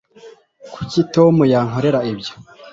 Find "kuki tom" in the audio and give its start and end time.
0.73-1.35